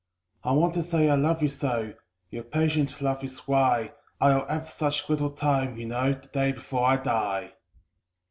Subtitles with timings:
[0.43, 1.93] I want to say I love you so
[2.31, 6.87] your patient love is why I'll have such little time, you know, the day before
[6.87, 7.53] I die.